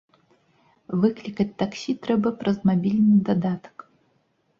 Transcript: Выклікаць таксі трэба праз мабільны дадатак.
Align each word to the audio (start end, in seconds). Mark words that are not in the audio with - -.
Выклікаць 1.01 1.53
таксі 1.63 1.95
трэба 2.05 2.31
праз 2.39 2.57
мабільны 2.71 3.17
дадатак. 3.29 3.75